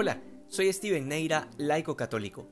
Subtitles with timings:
[0.00, 2.48] Hola, soy Steven Neira, laico católico.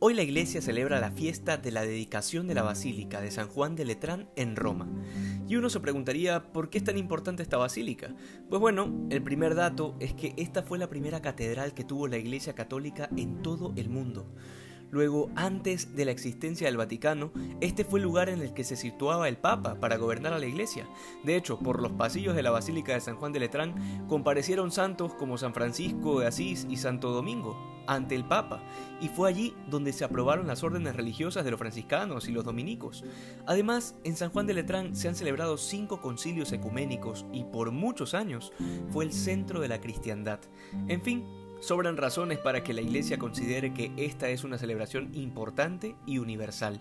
[0.00, 3.76] Hoy la iglesia celebra la fiesta de la dedicación de la Basílica de San Juan
[3.76, 4.88] de Letrán en Roma.
[5.46, 8.12] Y uno se preguntaría, ¿por qué es tan importante esta basílica?
[8.48, 12.18] Pues bueno, el primer dato es que esta fue la primera catedral que tuvo la
[12.18, 14.34] iglesia católica en todo el mundo.
[14.90, 18.76] Luego, antes de la existencia del Vaticano, este fue el lugar en el que se
[18.76, 20.88] situaba el Papa para gobernar a la Iglesia.
[21.24, 25.14] De hecho, por los pasillos de la Basílica de San Juan de Letrán comparecieron santos
[25.14, 28.62] como San Francisco de Asís y Santo Domingo ante el Papa,
[29.00, 33.04] y fue allí donde se aprobaron las órdenes religiosas de los franciscanos y los dominicos.
[33.46, 38.14] Además, en San Juan de Letrán se han celebrado cinco concilios ecuménicos y por muchos
[38.14, 38.52] años
[38.90, 40.38] fue el centro de la cristiandad.
[40.86, 41.24] En fin,
[41.60, 46.80] Sobran razones para que la Iglesia considere que esta es una celebración importante y universal.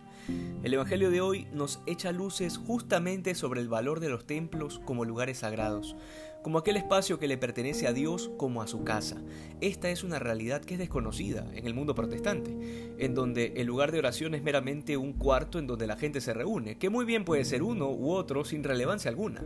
[0.64, 5.04] El Evangelio de hoy nos echa luces justamente sobre el valor de los templos como
[5.04, 5.98] lugares sagrados,
[6.44, 9.18] como aquel espacio que le pertenece a Dios como a su casa.
[9.62, 13.92] Esta es una realidad que es desconocida en el mundo protestante, en donde el lugar
[13.92, 17.26] de oración es meramente un cuarto en donde la gente se reúne, que muy bien
[17.26, 19.44] puede ser uno u otro sin relevancia alguna.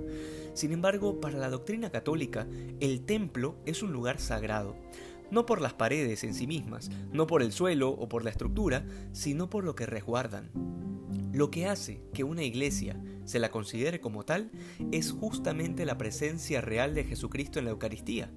[0.53, 2.47] Sin embargo, para la doctrina católica,
[2.80, 4.75] el templo es un lugar sagrado
[5.33, 8.85] no por las paredes en sí mismas, no por el suelo o por la estructura,
[9.13, 10.52] sino por lo que resguardan.
[11.34, 12.95] Lo que hace que una iglesia
[13.26, 14.52] se la considere como tal
[14.92, 18.30] es justamente la presencia real de Jesucristo en la Eucaristía.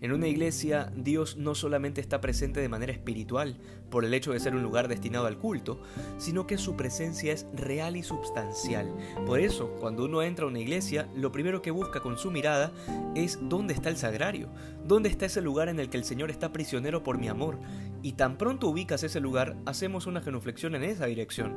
[0.00, 4.40] En una iglesia, Dios no solamente está presente de manera espiritual, por el hecho de
[4.40, 5.80] ser un lugar destinado al culto,
[6.18, 8.92] sino que su presencia es real y substancial.
[9.24, 12.72] Por eso, cuando uno entra a una iglesia, lo primero que busca con su mirada
[13.14, 14.48] es dónde está el sagrario,
[14.84, 17.60] dónde está ese lugar en el que el Señor está prisionero por mi amor.
[18.04, 21.56] Y tan pronto ubicas ese lugar, hacemos una genuflexión en esa dirección.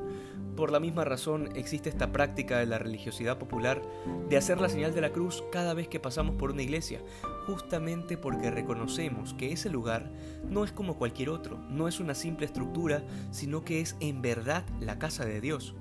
[0.55, 3.81] Por la misma razón existe esta práctica de la religiosidad popular
[4.29, 7.01] de hacer la señal de la cruz cada vez que pasamos por una iglesia,
[7.47, 10.11] justamente porque reconocemos que ese lugar
[10.47, 14.63] no es como cualquier otro, no es una simple estructura, sino que es en verdad
[14.79, 15.73] la casa de Dios.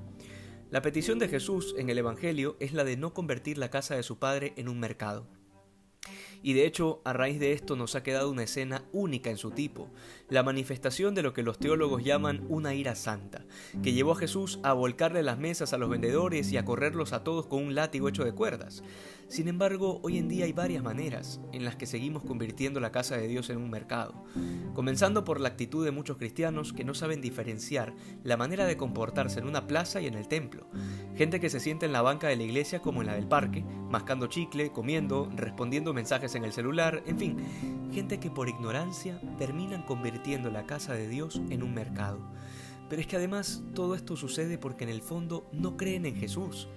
[0.71, 4.03] La petición de Jesús en el Evangelio es la de no convertir la casa de
[4.03, 5.27] su Padre en un mercado.
[6.45, 9.51] Y de hecho, a raíz de esto nos ha quedado una escena única en su
[9.51, 9.89] tipo,
[10.29, 13.47] la manifestación de lo que los teólogos llaman una ira santa,
[13.83, 17.25] que llevó a Jesús a volcarle las mesas a los vendedores y a correrlos a
[17.25, 18.83] todos con un látigo hecho de cuerdas.
[19.29, 23.17] Sin embargo, hoy en día hay varias maneras en las que seguimos convirtiendo la casa
[23.17, 24.23] de Dios en un mercado,
[24.75, 29.41] comenzando por la actitud de muchos cristianos que no saben diferenciar la manera de comportarse
[29.41, 30.69] en una plaza y en el templo.
[31.17, 33.65] Gente que se siente en la banca de la iglesia como en la del parque,
[33.89, 37.37] mascando chicle, comiendo, respondiendo mensajes en el celular, en fin,
[37.93, 42.19] gente que por ignorancia terminan convirtiendo la casa de Dios en un mercado.
[42.89, 46.69] Pero es que además todo esto sucede porque en el fondo no creen en Jesús.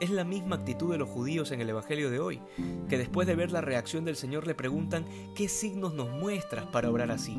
[0.00, 2.40] Es la misma actitud de los judíos en el Evangelio de hoy,
[2.88, 5.04] que después de ver la reacción del Señor le preguntan
[5.34, 7.36] qué signos nos muestras para obrar así.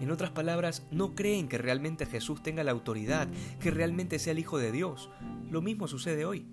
[0.00, 3.26] En otras palabras, no creen que realmente Jesús tenga la autoridad,
[3.60, 5.10] que realmente sea el Hijo de Dios.
[5.50, 6.46] Lo mismo sucede hoy.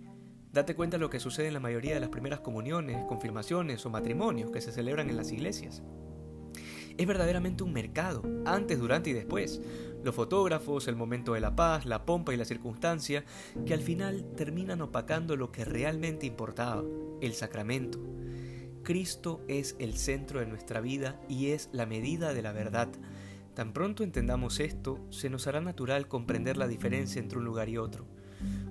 [0.55, 3.89] Date cuenta de lo que sucede en la mayoría de las primeras comuniones, confirmaciones o
[3.89, 5.83] matrimonios que se celebran en las iglesias.
[6.97, 9.61] Es verdaderamente un mercado, antes, durante y después.
[10.01, 13.25] Los fotógrafos, el momento de la paz, la pompa y la circunstancia,
[13.65, 16.85] que al final terminan opacando lo que realmente importaba,
[17.19, 17.99] el sacramento.
[18.81, 22.87] Cristo es el centro de nuestra vida y es la medida de la verdad.
[23.55, 27.77] Tan pronto entendamos esto, se nos hará natural comprender la diferencia entre un lugar y
[27.77, 28.07] otro.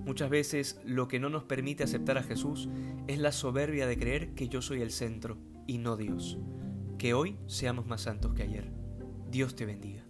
[0.05, 2.69] Muchas veces lo que no nos permite aceptar a Jesús
[3.07, 6.37] es la soberbia de creer que yo soy el centro y no Dios.
[6.99, 8.71] Que hoy seamos más santos que ayer.
[9.31, 10.05] Dios te bendiga.